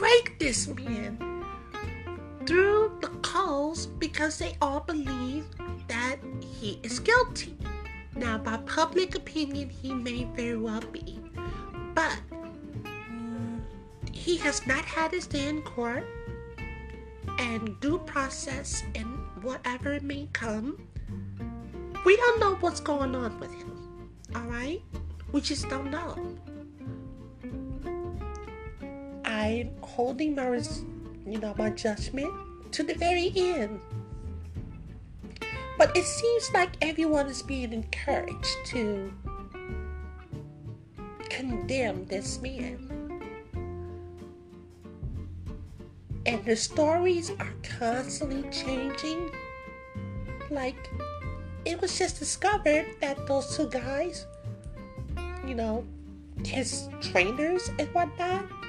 rake 0.00 0.38
this 0.38 0.66
man 0.68 1.44
through 2.46 2.98
the 3.00 3.08
calls 3.22 3.86
because 3.86 4.38
they 4.38 4.56
all 4.60 4.80
believe 4.80 5.46
that 5.88 6.16
he 6.40 6.80
is 6.82 6.98
guilty. 6.98 7.56
Now, 8.16 8.38
by 8.38 8.56
public 8.58 9.14
opinion, 9.14 9.68
he 9.68 9.94
may 9.94 10.24
very 10.24 10.56
well 10.56 10.80
be, 10.80 11.20
but 11.94 12.18
he 14.12 14.36
has 14.38 14.66
not 14.66 14.84
had 14.84 15.12
his 15.12 15.26
day 15.26 15.48
in 15.48 15.62
court, 15.62 16.04
and 17.38 17.78
due 17.80 17.98
process 17.98 18.82
and 18.94 19.06
whatever 19.42 19.98
may 20.00 20.28
come, 20.32 20.76
we 22.04 22.16
don't 22.16 22.40
know 22.40 22.56
what's 22.56 22.80
going 22.80 23.14
on 23.14 23.38
with 23.38 23.52
him. 23.54 24.10
All 24.34 24.42
right, 24.42 24.82
we 25.32 25.40
just 25.40 25.68
don't 25.68 25.90
know. 25.90 26.36
I'm 29.40 29.70
holding 29.80 30.34
my, 30.34 30.60
you 31.26 31.38
know, 31.38 31.54
my 31.56 31.70
judgment 31.70 32.30
to 32.72 32.82
the 32.82 32.92
very 32.92 33.32
end. 33.34 33.80
But 35.78 35.96
it 35.96 36.04
seems 36.04 36.50
like 36.52 36.72
everyone 36.82 37.26
is 37.26 37.40
being 37.40 37.72
encouraged 37.72 38.58
to 38.66 39.10
condemn 41.30 42.04
this 42.04 42.42
man. 42.42 42.86
And 46.26 46.44
the 46.44 46.54
stories 46.54 47.30
are 47.40 47.54
constantly 47.78 48.44
changing. 48.50 49.30
Like, 50.50 50.90
it 51.64 51.80
was 51.80 51.98
just 51.98 52.18
discovered 52.18 52.88
that 53.00 53.26
those 53.26 53.56
two 53.56 53.70
guys, 53.70 54.26
you 55.46 55.54
know, 55.54 55.86
his 56.44 56.90
trainers 57.00 57.70
and 57.78 57.88
whatnot, 57.94 58.59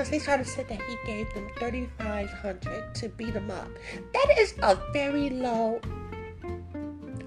because 0.00 0.10
they 0.12 0.18
tried 0.18 0.38
to 0.38 0.46
say 0.46 0.62
that 0.62 0.80
he 0.80 0.96
gave 1.04 1.30
them 1.34 1.46
3500 1.58 2.94
to 2.94 3.08
beat 3.20 3.34
him 3.34 3.50
up. 3.50 3.68
That 4.14 4.34
is 4.38 4.54
a 4.62 4.74
very 4.94 5.28
low 5.28 5.78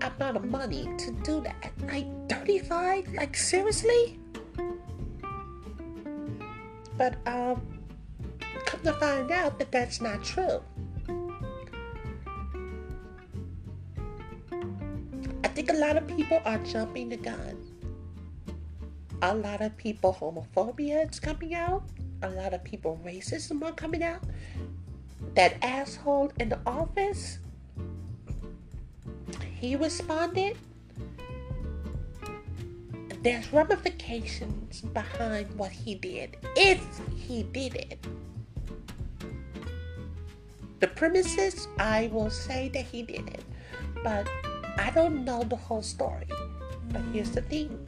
amount 0.02 0.38
of 0.38 0.46
money 0.46 0.90
to 0.98 1.12
do 1.22 1.40
that. 1.42 1.72
Like 1.86 2.08
35? 2.30 3.14
Like 3.14 3.38
seriously? 3.38 4.18
But 6.98 7.14
um 7.28 7.62
come 8.66 8.82
to 8.82 8.94
find 8.94 9.30
out 9.30 9.60
that 9.60 9.72
that's 9.72 10.02
not 10.02 10.24
true. 10.24 10.60
I 15.44 15.48
think 15.50 15.70
a 15.70 15.78
lot 15.78 15.96
of 15.96 16.08
people 16.08 16.42
are 16.44 16.58
jumping 16.58 17.10
the 17.10 17.18
gun. 17.18 17.56
A 19.22 19.36
lot 19.36 19.62
of 19.62 19.78
people 19.78 20.18
homophobia 20.20 21.08
is 21.08 21.20
coming 21.20 21.54
out. 21.54 21.84
A 22.24 22.30
lot 22.30 22.54
of 22.54 22.64
people 22.64 23.00
racism 23.06 23.62
are 23.64 23.74
coming 23.74 24.02
out. 24.02 24.24
That 25.36 25.56
asshole 25.62 26.32
in 26.40 26.50
the 26.50 26.60
office 26.66 27.40
he 29.64 29.78
responded, 29.78 30.58
there's 33.22 33.54
ramifications 33.54 34.82
behind 34.82 35.56
what 35.56 35.72
he 35.72 35.96
did, 35.96 36.36
if 36.58 36.84
he 37.16 37.44
did 37.44 37.76
it. 37.76 38.06
The 40.82 40.88
premises, 40.88 41.70
I 41.80 42.10
will 42.12 42.30
say 42.30 42.68
that 42.74 42.84
he 42.84 43.04
did 43.04 43.30
it, 43.30 43.46
but 44.04 44.28
I 44.78 44.92
don't 44.94 45.24
know 45.24 45.44
the 45.44 45.56
whole 45.56 45.82
story. 45.82 46.28
But 46.92 47.02
here's 47.14 47.32
the 47.32 47.42
thing 47.42 47.88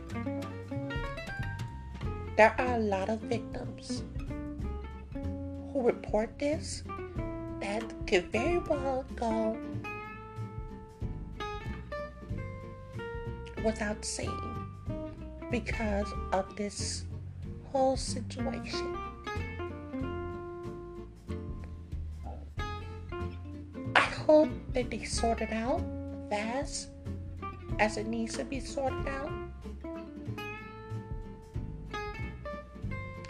there 2.38 2.56
are 2.58 2.76
a 2.76 2.80
lot 2.80 3.10
of 3.10 3.20
victims 3.20 4.04
who 5.76 5.82
report 5.82 6.40
this 6.40 6.84
that 7.60 7.84
could 8.08 8.32
very 8.32 8.60
well 8.60 9.04
go 9.18 9.58
without 13.62 14.06
saying 14.06 14.68
because 15.52 16.08
of 16.32 16.56
this 16.56 17.04
whole 17.74 17.98
situation. 17.98 18.98
I 23.98 24.00
hope 24.00 24.50
that 24.72 24.90
they 24.90 25.04
sort 25.04 25.42
it 25.42 25.52
out 25.52 25.82
fast 26.30 26.88
as 27.80 27.98
it 27.98 28.08
needs 28.08 28.38
to 28.38 28.46
be 28.46 28.62
sorted 28.62 29.10
out. 29.10 29.32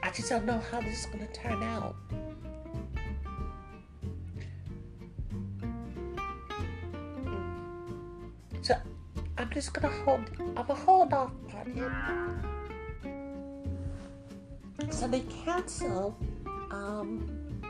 I 0.03 0.11
just 0.11 0.29
don't 0.29 0.45
know 0.45 0.61
how 0.69 0.79
this 0.81 0.99
is 0.99 1.05
going 1.07 1.25
to 1.25 1.33
turn 1.33 1.63
out. 1.63 1.95
Just 9.55 9.73
gonna 9.73 9.87
hold. 10.03 10.19
I'm 10.37 10.53
gonna 10.53 10.75
hold 10.75 11.13
off 11.13 11.31
on 11.53 12.43
it. 14.77 14.93
So 14.93 15.07
they 15.07 15.21
cancel 15.45 16.17
um, 16.71 17.61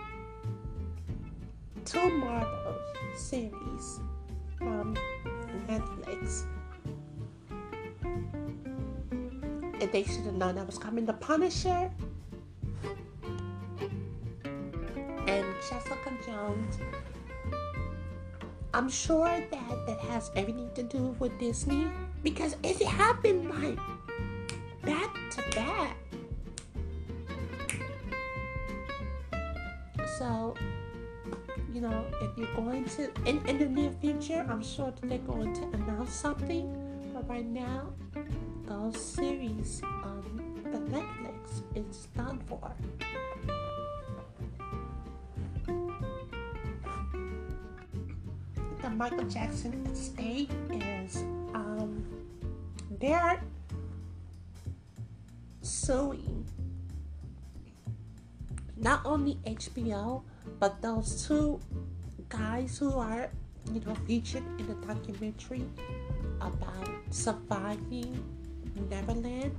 two 1.85 2.09
Marvel 2.17 2.75
series 3.15 3.99
from 4.57 4.95
Netflix, 5.67 6.45
and 9.79 9.91
they 9.91 10.03
should 10.03 10.25
have 10.25 10.33
known 10.33 10.55
that 10.55 10.65
was 10.65 10.79
coming. 10.79 11.05
The 11.05 11.13
Punisher 11.13 11.91
and 15.27 15.45
Jessica 15.69 16.11
Jones 16.25 16.79
I'm 18.75 18.89
sure 18.89 19.23
that 19.23 19.87
that 19.87 19.99
has 20.01 20.31
everything 20.35 20.69
to 20.75 20.83
do 20.83 21.15
with 21.17 21.39
Disney 21.39 21.87
because 22.23 22.57
it 22.61 22.81
happened 22.85 23.49
like 23.49 23.79
back 24.83 25.15
to 25.31 25.55
back. 25.55 25.95
So, 30.19 30.55
you 31.73 31.79
know, 31.79 32.05
if 32.21 32.37
you're 32.37 32.53
going 32.53 32.83
to, 32.99 33.09
in, 33.23 33.39
in 33.47 33.59
the 33.59 33.65
near 33.65 33.91
future, 34.01 34.45
I'm 34.49 34.61
sure 34.61 34.91
that 34.91 35.07
they're 35.07 35.19
going 35.19 35.53
to 35.53 35.63
announce 35.71 36.13
something. 36.13 36.67
But 37.13 37.29
right 37.29 37.45
now, 37.45 37.93
those 38.65 38.99
series 38.99 39.81
on 40.03 40.51
the 40.65 40.79
Netflix 40.91 41.63
is 41.75 42.09
done 42.17 42.41
for. 42.45 42.75
Michael 48.95 49.25
Jackson 49.25 49.85
estate 49.91 50.49
is 50.71 51.17
um, 51.53 52.05
they're 52.99 53.43
suing 55.61 56.47
not 58.77 59.01
only 59.03 59.35
HBO 59.45 60.23
but 60.59 60.81
those 60.81 61.27
two 61.27 61.59
guys 62.29 62.77
who 62.77 62.97
are 62.97 63.29
you 63.73 63.81
know 63.81 63.95
featured 64.07 64.43
in 64.59 64.67
the 64.67 64.75
documentary 64.87 65.65
about 66.39 66.89
surviving 67.09 68.23
Neverland. 68.89 69.51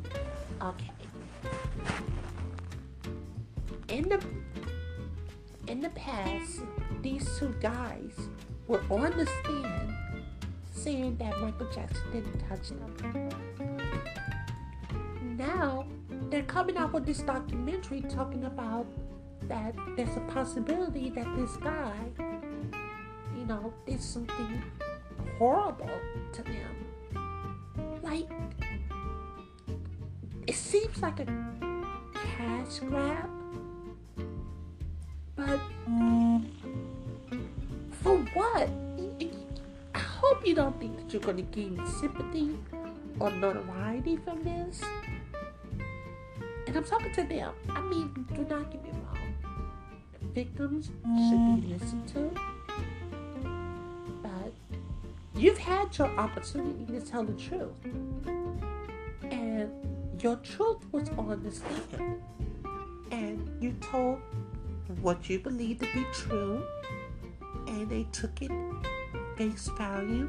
Okay. 0.63 0.93
In 3.89 4.09
the 4.09 4.21
in 5.69 5.81
the 5.81 5.91
past, 5.91 6.63
these 7.03 7.29
two 7.39 7.55
guys 7.61 8.17
were 8.69 8.83
on 8.91 9.17
the 9.17 9.27
stand 9.27 9.95
saying 10.73 11.17
that 11.17 11.39
Michael 11.41 11.67
Jackson 11.73 12.03
didn't 12.13 12.39
touch 12.49 12.69
them. 12.69 13.31
Now 15.37 15.87
they're 16.31 16.43
coming 16.43 16.77
out 16.77 16.93
with 16.93 17.07
this 17.07 17.19
documentary 17.19 18.01
talking 18.03 18.45
about 18.45 18.87
that 19.49 19.75
there's 19.97 20.17
a 20.17 20.33
possibility 20.33 21.11
that 21.11 21.27
this 21.37 21.57
guy, 21.57 21.95
you 23.37 23.45
know, 23.47 23.73
did 23.87 24.03
something 24.03 24.63
horrible 25.39 25.91
to 26.33 26.43
them. 26.43 26.87
Like, 28.03 28.29
it 30.47 30.55
seems 30.55 31.01
like 31.01 31.21
a 31.21 31.27
cash 32.15 32.81
grab, 32.81 33.31
but. 35.37 35.61
Mm, 35.89 36.56
for 38.07 38.19
what? 38.35 38.69
I 39.93 39.99
hope 39.99 40.47
you 40.47 40.55
don't 40.55 40.79
think 40.79 40.97
that 40.97 41.13
you're 41.13 41.23
going 41.23 41.39
to 41.39 41.43
gain 41.43 41.85
sympathy 42.01 42.57
or 43.19 43.31
notoriety 43.33 44.17
from 44.17 44.45
this. 44.45 44.81
And 46.69 46.77
I'm 46.77 46.85
talking 46.85 47.13
to 47.15 47.25
them. 47.25 47.53
I 47.69 47.81
mean, 47.81 48.13
do 48.33 48.47
not 48.49 48.71
get 48.71 48.85
me 48.85 48.91
wrong. 48.93 49.35
The 50.21 50.27
victims 50.29 50.87
should 50.87 51.03
be 51.03 51.67
mm. 51.67 51.81
listened 51.81 52.09
to. 52.09 52.31
But 54.23 54.53
you've 55.35 55.59
had 55.59 55.99
your 55.99 56.09
opportunity 56.17 56.87
to 56.87 57.01
tell 57.01 57.25
the 57.25 57.33
truth. 57.33 57.75
And 59.33 59.73
your 60.21 60.37
truth 60.37 60.87
was 60.93 61.09
on 61.19 61.43
the 61.43 61.51
stand. 61.51 62.23
And 63.11 63.51
you 63.61 63.73
told 63.81 64.21
what 65.01 65.29
you 65.29 65.41
believe 65.41 65.81
to 65.81 65.87
be 65.93 66.07
true 66.13 66.65
they 67.85 68.05
took 68.13 68.43
it 68.43 68.51
face 69.37 69.69
value. 69.77 70.29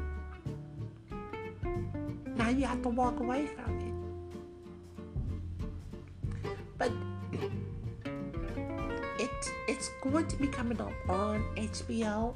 Now 2.36 2.50
you 2.50 2.66
have 2.66 2.82
to 2.82 2.88
walk 2.88 3.20
away 3.20 3.46
from 3.46 3.78
it. 3.80 3.94
But 6.76 6.92
it's 9.18 9.50
it's 9.66 9.90
going 10.02 10.26
to 10.28 10.36
be 10.36 10.46
coming 10.46 10.80
up 10.80 10.92
on 11.08 11.44
HBO. 11.56 12.34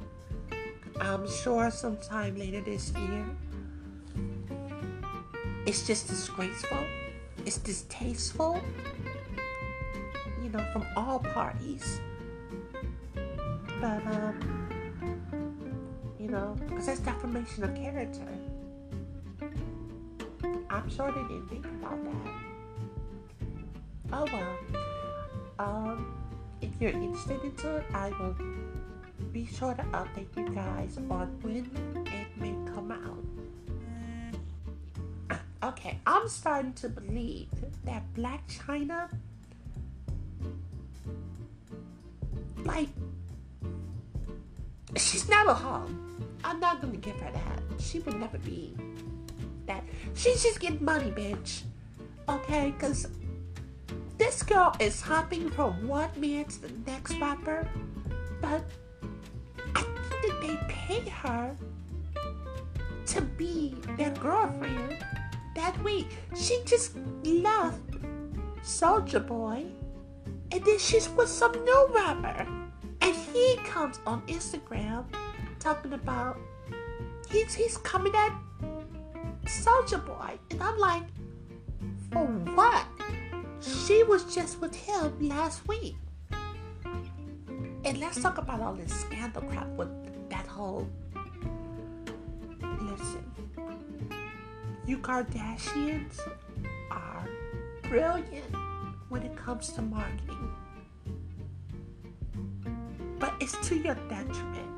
I'm 0.99 1.27
sure 1.29 1.71
sometime 1.71 2.37
later 2.37 2.61
this 2.61 2.93
year. 2.93 3.25
It's 5.65 5.87
just 5.87 6.07
disgraceful. 6.07 6.83
It's 7.45 7.57
distasteful. 7.57 8.61
You 10.43 10.49
know, 10.49 10.65
from 10.73 10.85
all 10.95 11.19
parties. 11.19 12.01
But, 13.79 14.05
um, 14.07 14.69
know, 16.33 16.55
because 16.67 16.87
that's 16.87 16.99
defamation 16.99 17.63
of 17.63 17.75
character. 17.75 18.27
I'm 20.69 20.89
sure 20.89 21.11
they 21.11 21.21
didn't 21.21 21.47
think 21.47 21.65
about 21.65 22.03
that. 22.03 22.31
Oh 24.11 24.25
well. 24.33 24.57
Um, 25.59 26.15
if 26.61 26.71
you're 26.79 26.89
interested 26.89 27.39
into 27.43 27.77
it, 27.77 27.85
I 27.93 28.09
will 28.09 28.35
be 29.31 29.45
sure 29.45 29.75
to 29.75 29.83
update 29.83 30.35
you 30.35 30.49
guys 30.49 30.97
on 30.97 31.27
when 31.41 31.57
it 31.57 32.27
may 32.37 32.55
come 32.73 32.91
out. 32.91 33.23
Okay, 35.63 35.97
I'm 36.05 36.27
starting 36.27 36.73
to 36.73 36.89
believe 36.89 37.47
that 37.85 38.03
Blac 38.15 38.41
Chyna, 38.49 39.07
like, 42.65 42.89
she's 44.97 45.29
not 45.29 45.47
a 45.47 45.53
hoe. 45.53 45.87
Not 46.63 46.81
gonna 46.81 46.95
give 46.95 47.19
her 47.19 47.29
that. 47.29 47.61
She 47.77 47.99
would 47.99 48.17
never 48.17 48.37
be 48.37 48.73
that. 49.65 49.83
She's 50.15 50.41
just 50.41 50.61
getting 50.61 50.83
money, 50.83 51.11
bitch. 51.11 51.63
Okay, 52.29 52.71
because 52.71 53.09
this 54.17 54.41
girl 54.43 54.73
is 54.79 55.01
hopping 55.01 55.49
from 55.49 55.85
one 55.85 56.09
man 56.15 56.45
to 56.45 56.61
the 56.61 56.71
next 56.87 57.19
rapper, 57.19 57.67
but 58.41 58.63
I 59.75 59.83
think 60.21 60.39
they 60.39 60.57
pay 60.69 61.09
her 61.09 61.53
to 63.07 63.21
be 63.21 63.75
their 63.97 64.11
girlfriend 64.11 65.03
that 65.57 65.77
week. 65.83 66.15
She 66.33 66.61
just 66.65 66.95
left 67.25 67.81
Soulja 68.63 69.27
Boy, 69.27 69.65
and 70.53 70.63
then 70.63 70.79
she's 70.79 71.09
with 71.09 71.27
some 71.27 71.51
new 71.51 71.87
rapper. 71.89 72.47
And 73.01 73.15
he 73.33 73.57
comes 73.65 73.99
on 74.07 74.21
Instagram 74.27 75.03
talking 75.59 75.91
about 75.91 76.37
he's 77.33 77.53
he's 77.53 77.77
coming 77.77 78.13
at 78.15 78.31
Soulja 79.45 80.05
Boy, 80.05 80.39
and 80.51 80.61
I'm 80.61 80.77
like, 80.77 81.03
for 82.11 82.25
what? 82.55 82.85
She 83.59 84.03
was 84.03 84.23
just 84.33 84.61
with 84.61 84.75
him 84.75 85.27
last 85.27 85.67
week. 85.67 85.95
And 87.85 87.97
let's 87.99 88.21
talk 88.21 88.37
about 88.37 88.61
all 88.61 88.73
this 88.73 88.93
scandal 88.93 89.41
crap 89.41 89.67
with 89.69 89.89
that 90.29 90.47
whole. 90.47 90.87
Listen, 92.61 93.25
you 94.85 94.97
Kardashians 94.97 96.19
are 96.91 97.27
brilliant 97.83 98.55
when 99.09 99.23
it 99.23 99.35
comes 99.35 99.73
to 99.73 99.81
marketing, 99.81 100.49
but 103.19 103.33
it's 103.39 103.55
to 103.67 103.75
your 103.75 103.95
detriment. 104.07 104.72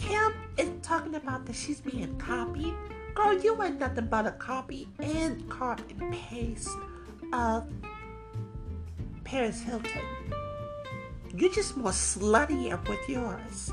Kim 0.00 0.34
is 0.56 0.70
talking 0.82 1.14
about 1.14 1.44
that 1.46 1.54
she's 1.54 1.80
being 1.80 2.16
copied. 2.16 2.74
Girl, 3.14 3.38
you 3.38 3.62
ain't 3.62 3.78
nothing 3.78 4.06
but 4.06 4.26
a 4.26 4.32
copy 4.32 4.88
and 4.98 5.48
copy 5.50 5.94
and 6.00 6.12
paste 6.12 6.70
of 7.32 7.68
Paris 9.24 9.60
Hilton. 9.60 10.02
You're 11.34 11.52
just 11.52 11.76
more 11.76 11.92
sluttier 11.92 12.80
with 12.88 13.08
yours. 13.08 13.72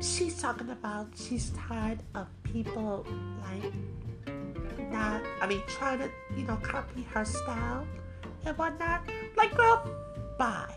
She's 0.00 0.40
talking 0.40 0.70
about 0.70 1.08
she's 1.14 1.50
tired 1.50 2.02
of 2.14 2.26
people 2.42 3.06
like 3.42 3.72
not, 4.90 5.22
I 5.40 5.46
mean, 5.46 5.62
trying 5.66 5.98
to, 6.00 6.10
you 6.36 6.44
know, 6.44 6.56
copy 6.56 7.02
her 7.12 7.24
style 7.24 7.86
and 8.44 8.56
whatnot. 8.58 9.08
Like, 9.36 9.54
girl, 9.56 9.88
bye. 10.38 10.74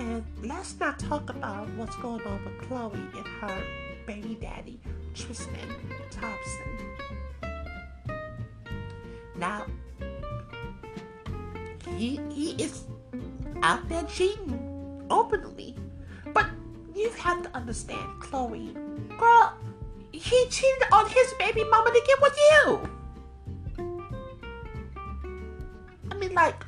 And 0.00 0.24
let's 0.42 0.80
not 0.80 0.98
talk 0.98 1.28
about 1.28 1.68
what's 1.76 1.94
going 1.96 2.26
on 2.26 2.42
with 2.42 2.56
Khloé 2.66 2.94
and 2.94 3.26
her 3.42 3.62
baby 4.06 4.38
daddy, 4.40 4.80
Tristan 5.14 5.68
Thompson. 6.10 6.72
Now, 9.36 9.66
he, 11.98 12.18
he 12.30 12.52
is 12.52 12.84
out 13.62 13.86
there 13.90 14.04
cheating 14.04 15.06
openly. 15.10 15.76
But 16.32 16.46
you 16.94 17.10
have 17.10 17.42
to 17.42 17.54
understand, 17.54 18.08
Khloé, 18.20 18.72
girl, 19.18 19.52
he 20.12 20.46
cheated 20.48 20.82
on 20.92 21.10
his 21.10 21.34
baby 21.38 21.62
mama 21.64 21.90
to 21.90 22.02
get 22.06 22.22
with 22.22 22.38
you. 22.50 22.90
I 26.10 26.14
mean, 26.14 26.32
like, 26.32 26.64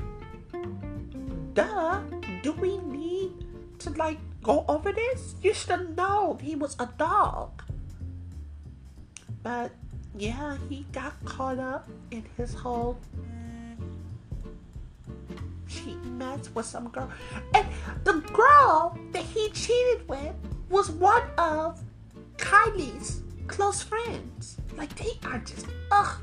duh. 1.54 2.02
Do 2.42 2.50
we 2.54 2.78
need 2.78 3.01
to 3.84 3.90
like 3.90 4.18
go 4.42 4.64
over 4.68 4.92
this? 4.92 5.34
You 5.42 5.54
should 5.54 5.70
have 5.70 5.96
known 5.96 6.38
he 6.38 6.54
was 6.54 6.76
a 6.78 6.88
dog. 6.98 7.62
But 9.42 9.72
yeah, 10.16 10.56
he 10.68 10.86
got 10.92 11.12
caught 11.24 11.58
up 11.58 11.88
in 12.10 12.24
his 12.36 12.54
whole 12.54 12.98
cheating 15.68 16.18
mess 16.18 16.50
with 16.54 16.66
some 16.66 16.88
girl. 16.88 17.10
And 17.54 17.66
the 18.04 18.20
girl 18.32 18.98
that 19.12 19.24
he 19.24 19.48
cheated 19.50 20.08
with 20.08 20.34
was 20.68 20.90
one 20.90 21.22
of 21.38 21.82
Kylie's 22.36 23.22
close 23.46 23.82
friends. 23.82 24.58
Like 24.76 24.94
they 24.96 25.18
are 25.28 25.38
just 25.38 25.66
ugh, 25.90 26.18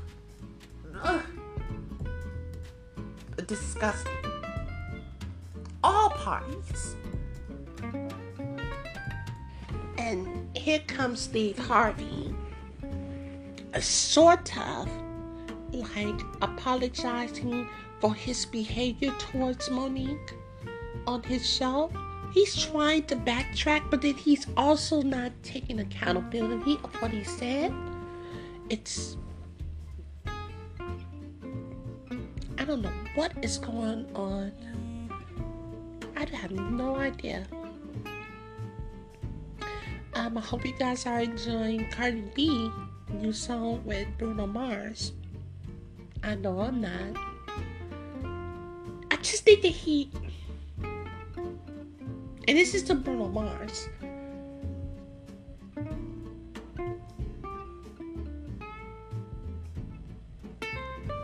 ugh, 1.02 1.22
disgusting 3.46 4.12
all 5.82 6.10
parties. 6.10 6.96
And 10.10 10.26
here 10.56 10.80
comes 10.88 11.20
Steve 11.20 11.56
Harvey, 11.56 12.34
a 13.72 13.80
sort 13.80 14.50
of 14.58 14.88
like 15.72 16.20
apologizing 16.42 17.68
for 18.00 18.12
his 18.12 18.44
behavior 18.44 19.14
towards 19.20 19.70
Mo'Nique 19.70 20.34
on 21.06 21.22
his 21.22 21.48
show. 21.48 21.92
He's 22.34 22.60
trying 22.60 23.04
to 23.04 23.14
backtrack, 23.14 23.88
but 23.88 24.02
then 24.02 24.14
he's 24.14 24.48
also 24.56 25.00
not 25.00 25.30
taking 25.44 25.78
accountability 25.78 26.80
of 26.82 26.92
what 27.00 27.12
he 27.12 27.22
said. 27.22 27.72
It's 28.68 29.16
I 32.58 32.64
don't 32.64 32.82
know 32.82 32.92
what 33.14 33.32
is 33.44 33.58
going 33.58 34.10
on 34.16 34.50
I 36.16 36.26
have 36.36 36.50
no 36.50 36.96
idea. 36.96 37.46
Um, 40.20 40.36
I 40.36 40.42
hope 40.42 40.66
you 40.66 40.74
guys 40.76 41.06
are 41.06 41.20
enjoying 41.20 41.88
Cardi 41.88 42.20
B 42.34 42.70
new 43.08 43.32
song 43.32 43.80
with 43.86 44.06
Bruno 44.18 44.46
Mars. 44.46 45.12
I 46.22 46.34
know 46.34 46.60
I'm 46.60 46.82
not. 46.82 47.16
I 49.10 49.16
just 49.22 49.44
think 49.44 49.62
that 49.62 49.72
he 49.72 50.10
and 52.46 52.58
this 52.58 52.74
is 52.74 52.82
to 52.92 52.96
Bruno 52.96 53.28
Mars. 53.28 53.88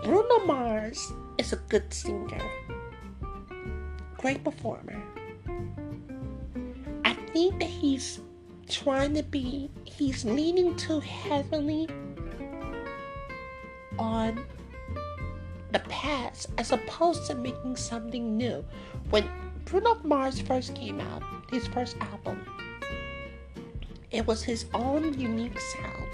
Bruno 0.04 0.38
Mars 0.46 1.12
is 1.36 1.52
a 1.52 1.60
good 1.68 1.92
singer 1.92 2.40
great 4.16 4.42
performer. 4.42 4.96
I 7.04 7.12
think 7.12 7.60
that 7.60 7.68
he's 7.68 8.20
trying 8.68 9.14
to 9.14 9.22
be, 9.22 9.70
he's 9.84 10.24
leaning 10.24 10.76
too 10.76 11.00
heavily 11.00 11.88
on 13.98 14.44
the 15.72 15.78
past 15.80 16.48
as 16.58 16.72
opposed 16.72 17.26
to 17.26 17.34
making 17.34 17.76
something 17.76 18.36
new. 18.36 18.64
When 19.10 19.28
Bruno 19.64 19.98
Mars 20.04 20.40
first 20.40 20.74
came 20.74 21.00
out, 21.00 21.22
his 21.50 21.66
first 21.68 21.96
album, 22.00 22.46
it 24.10 24.26
was 24.26 24.42
his 24.42 24.66
own 24.74 25.18
unique 25.18 25.58
sound. 25.58 26.08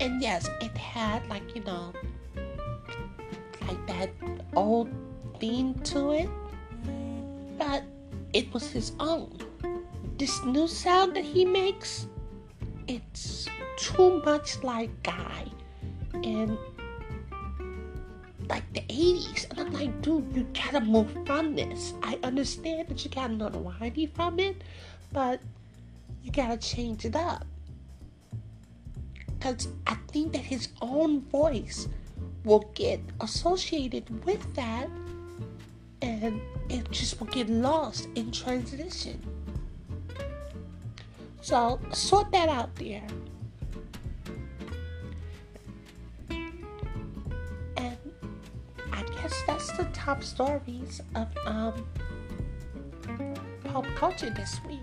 And 0.00 0.22
yes, 0.22 0.48
it 0.60 0.76
had 0.76 1.26
like, 1.28 1.54
you 1.54 1.62
know, 1.64 1.92
like 3.66 3.86
that 3.86 4.10
old 4.54 4.90
theme 5.40 5.74
to 5.74 6.12
it 6.12 6.28
but 7.58 7.82
it 8.32 8.52
was 8.54 8.70
his 8.70 8.92
own. 9.00 9.36
This 10.18 10.42
new 10.44 10.66
sound 10.66 11.14
that 11.14 11.24
he 11.24 11.44
makes, 11.44 12.08
it's 12.88 13.48
too 13.76 14.20
much 14.24 14.64
like 14.64 14.90
Guy 15.04 15.44
and 16.12 16.58
like 18.48 18.64
the 18.72 18.80
80s. 18.80 19.48
And 19.50 19.60
I'm 19.60 19.72
like, 19.72 20.02
dude, 20.02 20.24
you 20.34 20.44
gotta 20.52 20.80
move 20.80 21.08
from 21.24 21.54
this. 21.54 21.94
I 22.02 22.18
understand 22.24 22.88
that 22.88 23.04
you 23.04 23.12
got 23.12 23.30
notoriety 23.30 24.06
from 24.06 24.40
it, 24.40 24.64
but 25.12 25.40
you 26.24 26.32
gotta 26.32 26.56
change 26.56 27.04
it 27.04 27.14
up. 27.14 27.46
Because 29.38 29.68
I 29.86 29.94
think 30.08 30.32
that 30.32 30.42
his 30.42 30.70
own 30.82 31.20
voice 31.30 31.86
will 32.42 32.68
get 32.74 32.98
associated 33.20 34.24
with 34.24 34.52
that 34.56 34.88
and 36.02 36.40
it 36.68 36.90
just 36.90 37.20
will 37.20 37.28
get 37.28 37.48
lost 37.48 38.08
in 38.16 38.32
transition. 38.32 39.37
So 41.48 41.80
sort 41.92 42.30
that 42.32 42.50
out 42.50 42.76
there. 42.76 43.06
And 46.28 47.96
I 48.92 49.02
guess 49.14 49.32
that's 49.46 49.72
the 49.72 49.84
top 49.94 50.22
stories 50.22 51.00
of 51.14 51.26
um, 51.46 51.86
pop 53.64 53.86
culture 53.96 54.28
this 54.28 54.60
week. 54.68 54.78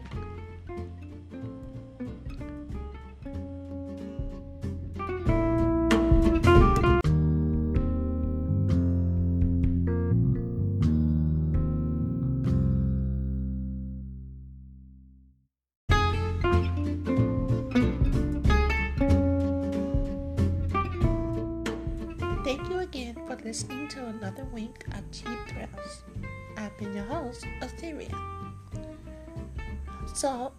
So, 30.26 30.54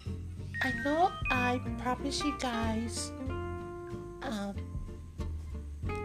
I 0.62 0.70
know 0.84 1.10
I 1.28 1.60
promised 1.78 2.22
you 2.22 2.38
guys 2.38 3.10
um, 4.22 4.54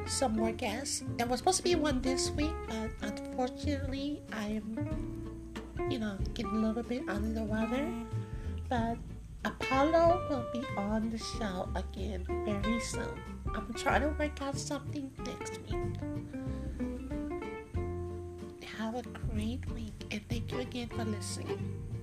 some 0.08 0.36
more 0.36 0.52
guests. 0.52 1.04
There 1.17 1.28
was 1.28 1.41
supposed 1.41 1.58
to 1.58 1.63
be 1.63 1.76
one 1.76 2.02
this 2.02 2.32
week, 2.32 2.56
but 2.67 2.89
unfortunately, 3.04 4.24
I 4.34 4.58
am, 4.65 5.62
you 5.91 6.00
know, 6.00 6.17
getting 6.34 6.54
a 6.54 6.67
little 6.69 6.82
bit 6.82 7.08
under 7.08 7.39
the 7.39 7.43
weather. 7.43 7.88
But 8.67 8.97
Apollo 9.45 10.26
will 10.28 10.47
be 10.52 10.65
on 10.76 11.12
the 11.12 11.19
show 11.19 11.69
again 11.76 12.26
very 12.43 12.80
soon. 12.80 13.13
I'm 13.54 13.71
trying 13.76 14.02
to 14.02 14.08
work 14.17 14.41
out 14.41 14.58
something 14.58 15.12
next 15.24 15.60
week. 15.69 16.02
Have 18.80 18.95
a 18.95 19.04
great 19.04 19.69
week 19.69 19.93
and 20.10 20.28
thank 20.30 20.52
you 20.52 20.62
again 20.62 20.89
for 20.89 21.06
listening. 21.06 22.00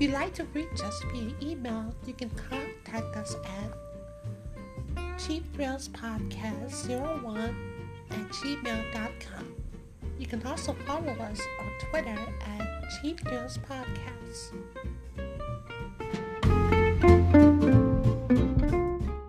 If 0.00 0.08
you'd 0.08 0.14
like 0.14 0.32
to 0.36 0.44
reach 0.54 0.82
us 0.82 1.02
via 1.12 1.34
email, 1.42 1.94
you 2.06 2.14
can 2.14 2.30
contact 2.30 3.14
us 3.18 3.36
at 3.44 3.70
cheapthrillspodcast01 5.18 7.54
at 8.10 8.28
gmail.com. 8.30 9.54
You 10.18 10.26
can 10.26 10.42
also 10.46 10.74
follow 10.86 11.12
us 11.12 11.38
on 11.60 11.70
Twitter 11.90 12.16
at 12.16 12.90
Cheap. 13.02 13.20